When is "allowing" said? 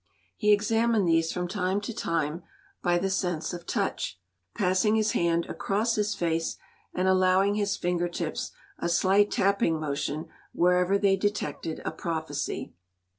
7.07-7.53